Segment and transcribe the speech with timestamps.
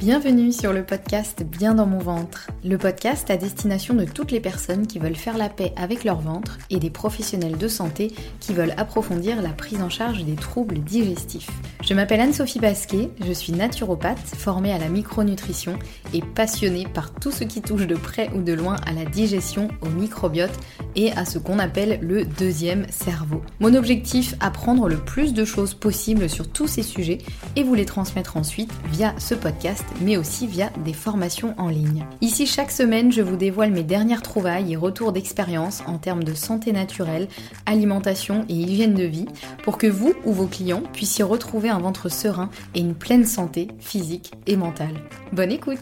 [0.00, 4.40] Bienvenue sur le podcast Bien dans mon ventre, le podcast à destination de toutes les
[4.40, 8.52] personnes qui veulent faire la paix avec leur ventre et des professionnels de santé qui
[8.52, 11.48] veulent approfondir la prise en charge des troubles digestifs.
[11.82, 15.78] Je m'appelle Anne-Sophie Basquet, je suis naturopathe, formée à la micronutrition
[16.12, 19.68] et passionnée par tout ce qui touche de près ou de loin à la digestion,
[19.80, 20.52] au microbiote
[20.96, 23.42] et à ce qu'on appelle le deuxième cerveau.
[23.60, 27.18] Mon objectif, apprendre le plus de choses possibles sur tous ces sujets
[27.56, 32.04] et vous les transmettre ensuite via ce podcast, mais aussi via des formations en ligne.
[32.20, 36.34] Ici, chaque semaine, je vous dévoile mes dernières trouvailles et retours d'expérience en termes de
[36.34, 37.28] santé naturelle,
[37.64, 39.26] alimentation et hygiène de vie
[39.62, 43.68] pour que vous ou vos clients puissiez retrouver un ventre serein et une pleine santé
[43.78, 44.94] physique et mentale.
[45.32, 45.78] Bonne écoute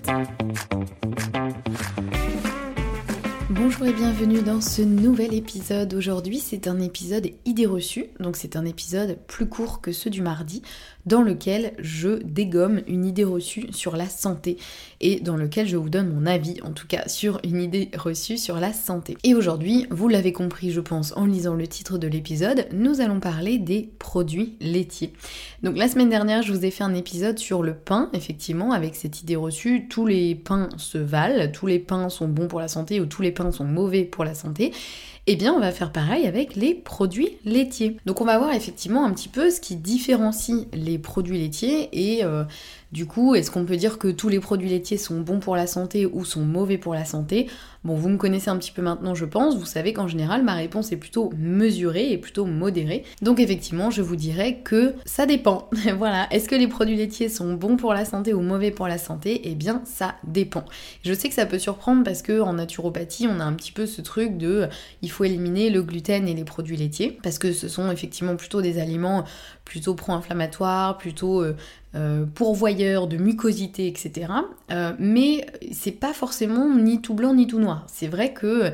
[3.61, 5.92] Bonjour et bienvenue dans ce nouvel épisode.
[5.92, 10.23] Aujourd'hui, c'est un épisode idée reçue, donc c'est un épisode plus court que ceux du
[10.23, 10.62] mardi,
[11.06, 14.59] dans lequel je dégomme une idée reçue sur la santé
[15.01, 18.39] et dans lequel je vous donne mon avis, en tout cas sur une idée reçue
[18.39, 19.18] sur la santé.
[19.24, 23.18] Et aujourd'hui, vous l'avez compris, je pense, en lisant le titre de l'épisode, nous allons
[23.18, 25.13] parler des produits laitiers.
[25.64, 28.95] Donc la semaine dernière, je vous ai fait un épisode sur le pain, effectivement, avec
[28.95, 32.68] cette idée reçue, tous les pains se valent, tous les pains sont bons pour la
[32.68, 34.73] santé ou tous les pains sont mauvais pour la santé
[35.30, 37.98] eh bien on va faire pareil avec les produits laitiers.
[38.06, 42.24] Donc on va voir effectivement un petit peu ce qui différencie les produits laitiers et
[42.24, 42.44] euh,
[42.90, 45.67] du coup, est-ce qu'on peut dire que tous les produits laitiers sont bons pour la
[45.67, 47.46] santé ou sont mauvais pour la santé?
[47.84, 49.56] Bon, vous me connaissez un petit peu maintenant, je pense.
[49.56, 53.05] Vous savez qu'en général, ma réponse est plutôt mesurée et plutôt modérée.
[53.20, 55.68] Donc effectivement, je vous dirais que ça dépend.
[55.98, 56.28] voilà.
[56.30, 59.42] Est-ce que les produits laitiers sont bons pour la santé ou mauvais pour la santé?
[59.44, 60.64] Eh bien, ça dépend.
[61.05, 63.84] Je sais que ça peut surprendre parce que en naturopathie, on a un petit peu
[63.84, 64.67] ce truc de
[65.02, 68.62] il faut éliminer le gluten et les produits laitiers parce que ce sont effectivement plutôt
[68.62, 69.24] des aliments
[69.68, 71.55] plutôt pro-inflammatoires, plutôt euh,
[71.95, 74.33] euh, pourvoyeurs de mucosité, etc.
[74.70, 77.84] Euh, mais c'est pas forcément ni tout blanc ni tout noir.
[77.86, 78.73] C'est vrai que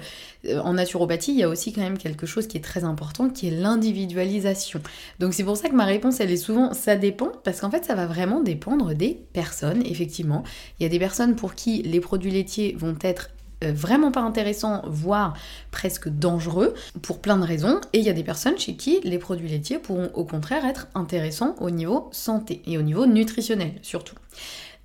[0.62, 3.48] en naturopathie, il y a aussi quand même quelque chose qui est très important, qui
[3.48, 4.80] est l'individualisation.
[5.18, 7.84] Donc c'est pour ça que ma réponse, elle est souvent ça dépend, parce qu'en fait,
[7.84, 10.44] ça va vraiment dépendre des personnes, effectivement.
[10.78, 13.30] Il y a des personnes pour qui les produits laitiers vont être
[13.72, 15.34] vraiment pas intéressant, voire
[15.70, 17.80] presque dangereux, pour plein de raisons.
[17.92, 20.88] Et il y a des personnes chez qui les produits laitiers pourront au contraire être
[20.94, 24.16] intéressants au niveau santé et au niveau nutritionnel surtout.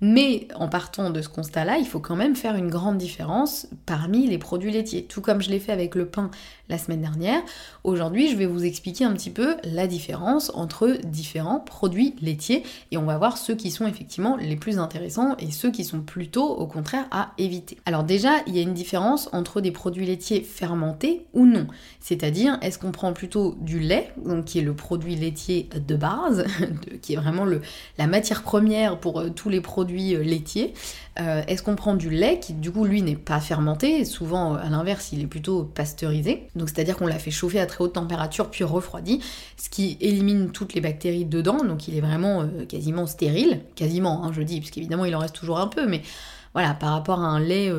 [0.00, 4.26] Mais en partant de ce constat-là, il faut quand même faire une grande différence parmi
[4.26, 5.04] les produits laitiers.
[5.04, 6.30] Tout comme je l'ai fait avec le pain
[6.70, 7.42] la semaine dernière,
[7.82, 12.62] aujourd'hui je vais vous expliquer un petit peu la différence entre différents produits laitiers
[12.92, 16.00] et on va voir ceux qui sont effectivement les plus intéressants et ceux qui sont
[16.00, 17.76] plutôt au contraire à éviter.
[17.86, 21.66] Alors déjà, il y a une différence entre des produits laitiers fermentés ou non.
[21.98, 26.46] C'est-à-dire, est-ce qu'on prend plutôt du lait, donc qui est le produit laitier de base,
[27.02, 27.60] qui est vraiment le,
[27.98, 30.74] la matière première pour euh, tous les produits euh, laitiers.
[31.18, 34.70] Euh, est-ce qu'on prend du lait qui du coup lui n'est pas fermenté, souvent à
[34.70, 38.48] l'inverse il est plutôt pasteurisé, donc c'est-à-dire qu'on l'a fait chauffer à très haute température
[38.48, 39.20] puis refroidi,
[39.56, 44.24] ce qui élimine toutes les bactéries dedans, donc il est vraiment euh, quasiment stérile, quasiment
[44.24, 46.02] hein, je dis, parce qu'évidemment il en reste toujours un peu, mais
[46.52, 47.72] voilà, par rapport à un lait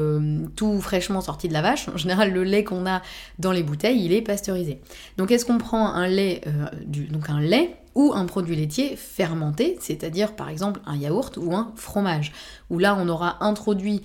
[0.56, 3.02] tout fraîchement sorti de la vache, en général le lait qu'on a
[3.40, 4.80] dans les bouteilles, il est pasteurisé.
[5.18, 6.42] Donc est-ce qu'on prend un lait,
[6.86, 11.74] donc un lait ou un produit laitier fermenté, c'est-à-dire par exemple un yaourt ou un
[11.76, 12.32] fromage,
[12.70, 14.02] où là on aura introduit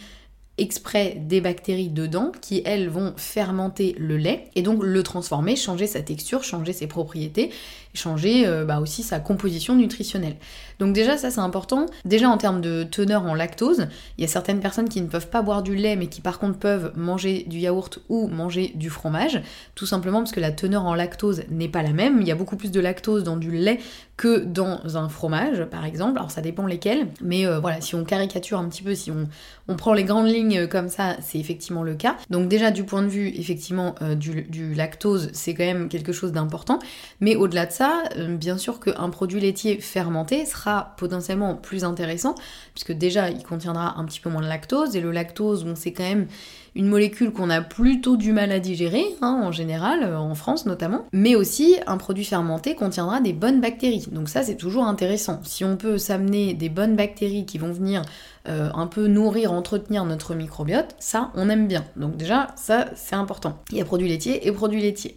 [0.59, 5.87] exprès des bactéries dedans qui elles vont fermenter le lait et donc le transformer, changer
[5.87, 7.51] sa texture, changer ses propriétés
[7.97, 10.37] changer euh, bah, aussi sa composition nutritionnelle.
[10.79, 11.87] Donc déjà ça c'est important.
[12.05, 13.89] Déjà en termes de teneur en lactose,
[14.19, 16.39] il y a certaines personnes qui ne peuvent pas boire du lait mais qui par
[16.39, 19.41] contre peuvent manger du yaourt ou manger du fromage,
[19.75, 22.21] tout simplement parce que la teneur en lactose n'est pas la même.
[22.21, 23.79] Il y a beaucoup plus de lactose dans du lait
[24.17, 26.19] que dans un fromage par exemple.
[26.19, 29.29] Alors ça dépend lesquels, mais euh, voilà, si on caricature un petit peu, si on,
[29.69, 32.17] on prend les grandes lignes comme ça, c'est effectivement le cas.
[32.31, 36.33] Donc déjà du point de vue effectivement euh, du, lactose, c'est quand même quelque chose
[36.33, 36.79] d'important.
[37.21, 37.86] Mais au-delà de ça,
[38.17, 42.35] euh, bien sûr qu'un produit laitier fermenté sera potentiellement plus intéressant,
[42.75, 45.93] puisque déjà il contiendra un petit peu moins de lactose, et le lactose, bon c'est
[45.93, 46.27] quand même
[46.75, 50.67] une molécule qu'on a plutôt du mal à digérer, hein, en général, euh, en France
[50.67, 54.07] notamment, mais aussi un produit fermenté contiendra des bonnes bactéries.
[54.13, 55.41] Donc ça c'est toujours intéressant.
[55.43, 58.03] Si on peut s'amener des bonnes bactéries qui vont venir
[58.49, 61.85] euh, un peu nourrir, entretenir notre microbiote, ça on aime bien.
[61.97, 63.59] Donc déjà ça c'est important.
[63.71, 65.17] Il y a produits laitiers et produits laitiers.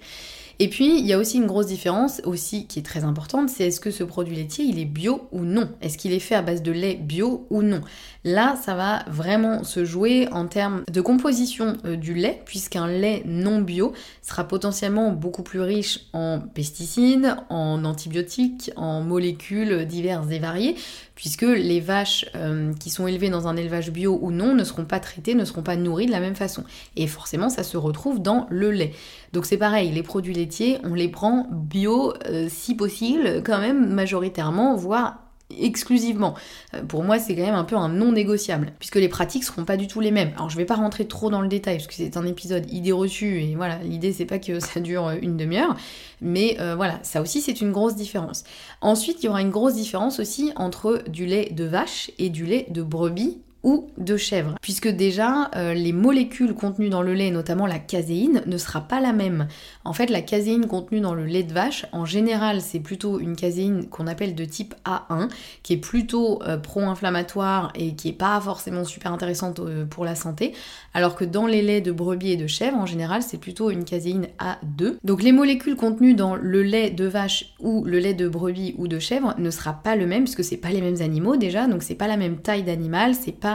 [0.61, 3.67] Et puis, il y a aussi une grosse différence, aussi qui est très importante, c'est
[3.67, 5.69] est-ce que ce produit laitier, il est bio ou non?
[5.81, 7.79] Est-ce qu'il est fait à base de lait bio ou non?
[8.25, 13.23] Là, ça va vraiment se jouer en termes de composition euh, du lait, puisqu'un lait
[13.25, 20.39] non bio sera potentiellement beaucoup plus riche en pesticides, en antibiotiques, en molécules diverses et
[20.39, 20.75] variées,
[21.19, 24.85] puisque les vaches euh, qui sont élevées dans un élevage bio ou non ne seront
[24.85, 26.63] pas traitées, ne seront pas nourries de la même façon.
[26.95, 28.93] Et forcément, ça se retrouve dans le lait.
[29.33, 33.93] Donc c'est pareil, les produits laitiers, on les prend bio euh, si possible, quand même
[33.93, 35.17] majoritairement, voire
[35.57, 36.35] exclusivement.
[36.73, 39.65] Euh, pour moi, c'est quand même un peu un non négociable, puisque les pratiques seront
[39.65, 40.31] pas du tout les mêmes.
[40.35, 42.91] Alors, je vais pas rentrer trop dans le détail, parce que c'est un épisode idée
[42.91, 45.75] reçue, et voilà, l'idée c'est pas que ça dure une demi-heure,
[46.21, 48.43] mais euh, voilà, ça aussi c'est une grosse différence.
[48.81, 52.45] Ensuite, il y aura une grosse différence aussi entre du lait de vache et du
[52.45, 57.31] lait de brebis ou de chèvre, puisque déjà euh, les molécules contenues dans le lait,
[57.31, 59.47] notamment la caséine, ne sera pas la même.
[59.83, 63.35] En fait, la caséine contenue dans le lait de vache, en général, c'est plutôt une
[63.35, 65.29] caséine qu'on appelle de type A1,
[65.63, 70.15] qui est plutôt euh, pro-inflammatoire et qui est pas forcément super intéressante euh, pour la
[70.15, 70.53] santé,
[70.93, 73.83] alors que dans les laits de brebis et de chèvre, en général, c'est plutôt une
[73.83, 74.95] caséine A2.
[75.03, 78.87] Donc les molécules contenues dans le lait de vache ou le lait de brebis ou
[78.87, 81.83] de chèvre ne sera pas le même, puisque c'est pas les mêmes animaux déjà, donc
[81.83, 83.48] c'est pas la même taille d'animal, c'est pas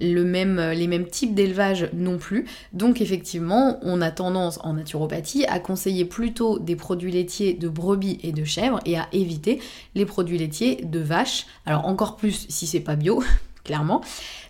[0.00, 2.46] le même, euh, les mêmes types d'élevage non plus.
[2.72, 8.18] Donc effectivement, on a tendance en naturopathie à conseiller plutôt des produits laitiers de brebis
[8.22, 9.60] et de chèvres et à éviter
[9.94, 11.46] les produits laitiers de vaches.
[11.66, 13.22] Alors encore plus si c'est pas bio,
[13.64, 14.02] clairement.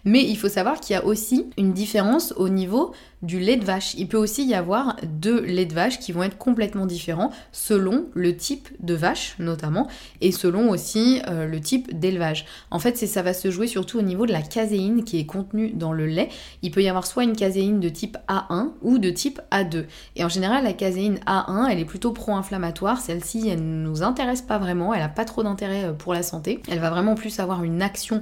[0.04, 2.92] Mais il faut savoir qu'il y a aussi une différence au niveau
[3.22, 3.94] du lait de vache.
[3.94, 8.06] Il peut aussi y avoir deux laits de vache qui vont être complètement différents selon
[8.14, 9.88] le type de vache notamment
[10.20, 12.46] et selon aussi euh, le type d'élevage.
[12.70, 15.70] En fait, ça va se jouer surtout au niveau de la caséine qui est contenue
[15.70, 16.30] dans le lait.
[16.62, 19.84] Il peut y avoir soit une caséine de type A1 ou de type A2.
[20.16, 23.00] Et en général, la caséine A1, elle est plutôt pro-inflammatoire.
[23.00, 26.22] Celle-ci, elle ne nous intéresse pas vraiment, elle n'a pas trop d'intérêt euh, pour la
[26.22, 26.62] santé.
[26.70, 28.20] Elle va vraiment plus avoir une action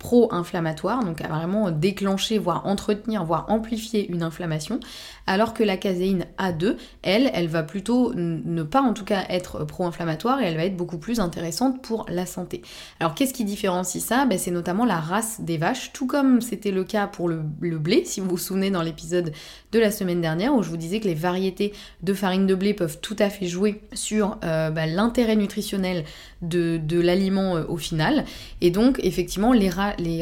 [0.00, 4.80] pro-inflammatoire, donc à vraiment déclencher, voire entretenir, voire amplifier une inflammation,
[5.26, 9.64] alors que la caséine A2, elle, elle va plutôt ne pas en tout cas être
[9.64, 12.62] pro-inflammatoire et elle va être beaucoup plus intéressante pour la santé.
[12.98, 14.26] Alors qu'est-ce qui différencie ça?
[14.26, 18.04] Ben, C'est notamment la race des vaches, tout comme c'était le cas pour le, blé,
[18.04, 19.32] si vous vous souvenez dans l'épisode
[19.72, 22.74] de la semaine dernière où je vous disais que les variétés de farine de blé
[22.74, 26.04] peuvent tout à fait jouer sur euh, ben, l'intérêt nutritionnel
[26.42, 28.24] de, l'aliment euh, au final.
[28.60, 29.68] Et donc effectivement les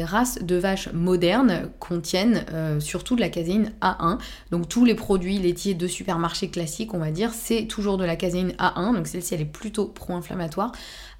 [0.03, 4.17] races de vaches modernes contiennent euh, surtout de la caséine A1.
[4.51, 8.15] Donc tous les produits laitiers de supermarché classiques, on va dire, c'est toujours de la
[8.15, 8.95] caséine A1.
[8.95, 10.71] Donc celle-ci, elle est plutôt pro-inflammatoire.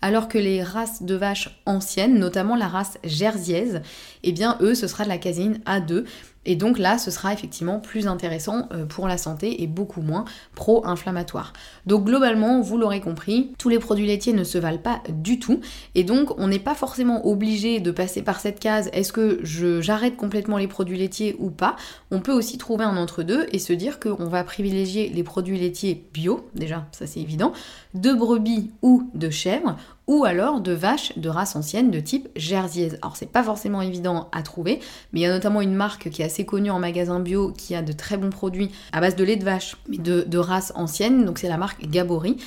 [0.01, 3.81] Alors que les races de vaches anciennes, notamment la race jersiaise,
[4.23, 6.05] eh bien eux, ce sera de la caséine A2.
[6.49, 10.25] Et donc là, ce sera effectivement plus intéressant euh, pour la santé et beaucoup moins
[10.55, 11.53] pro-inflammatoire.
[11.85, 15.59] Donc globalement, vous l'aurez compris, tous les produits laitiers ne se valent pas du tout.
[15.93, 20.17] Et donc, on n'est pas forcément obligé de passer par cette case, est-ce que j'arrête
[20.17, 21.75] complètement les produits laitiers ou pas
[22.09, 26.03] On peut aussi trouver un entre-deux et se dire qu'on va privilégier les produits laitiers
[26.11, 27.53] bio, déjà, ça c'est évident,
[27.93, 29.75] de brebis ou de chèvres,
[30.09, 32.97] ou alors de vaches de race ancienne de type jersiaise.
[33.03, 34.79] Alors c'est pas forcément évident à trouver,
[35.13, 37.75] mais il y a notamment une marque qui est assez connue en magasin bio qui
[37.75, 41.25] a de très bons produits à base de lait de vache, mais de, race ancienne,
[41.25, 42.37] donc c'est la marque Gabori.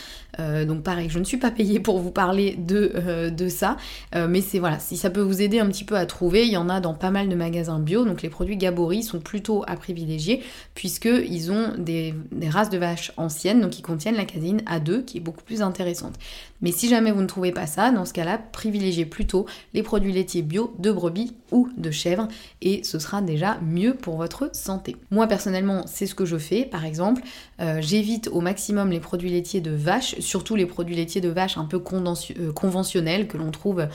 [0.40, 3.76] Euh, donc pareil, je ne suis pas payée pour vous parler de, euh, ça,
[4.14, 6.52] euh, mais c'est voilà, si ça peut vous aider un petit peu à trouver, il
[6.52, 9.62] y en a dans pas mal de magasins bio, donc les produits Gabori sont plutôt
[9.68, 10.42] à privilégier
[10.74, 12.14] puisqu'ils ont des,
[12.48, 16.14] races de vaches anciennes, donc qui contiennent la caséine A2 qui est beaucoup plus intéressante.
[16.62, 20.12] Mais si jamais vous ne trouvez pas ça, dans ce cas-là, privilégiez plutôt les produits
[20.12, 22.28] laitiers bio de brebis ou de chèvre
[22.60, 24.96] et ce sera déjà mieux pour votre santé.
[25.10, 26.64] Moi personnellement, c'est ce que je fais.
[26.64, 27.22] Par exemple,
[27.60, 31.58] euh, j'évite au maximum les produits laitiers de vache, surtout les produits laitiers de vache
[31.58, 33.86] un peu euh, conventionnels que l'on trouve,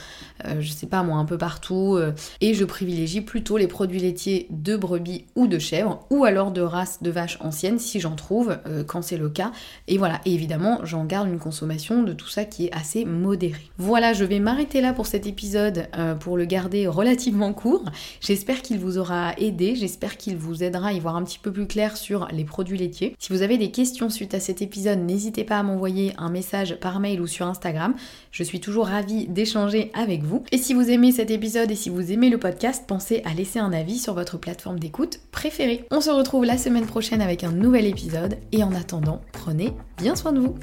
[0.46, 2.00] euh, je sais pas moi, un peu partout.
[2.42, 6.62] et je privilégie plutôt les produits laitiers de brebis ou de chèvre, ou alors de
[6.62, 9.52] races de vaches anciennes si j'en trouve, quand c'est le cas.
[9.88, 13.47] Et voilà, et évidemment, j'en garde une consommation de tout ça qui est assez modérée.
[13.78, 15.88] Voilà, je vais m'arrêter là pour cet épisode
[16.20, 17.86] pour le garder relativement court.
[18.22, 21.52] J'espère qu'il vous aura aidé, j'espère qu'il vous aidera à y voir un petit peu
[21.52, 23.16] plus clair sur les produits laitiers.
[23.20, 26.78] Si vous avez des questions suite à cet épisode, n'hésitez pas à m'envoyer un message
[26.80, 27.94] par mail ou sur Instagram.
[28.32, 30.44] Je suis toujours ravie d'échanger avec vous.
[30.52, 33.60] Et si vous aimez cet épisode et si vous aimez le podcast, pensez à laisser
[33.60, 35.86] un avis sur votre plateforme d'écoute préférée.
[35.92, 40.16] On se retrouve la semaine prochaine avec un nouvel épisode et en attendant, prenez bien
[40.16, 40.56] soin de vous.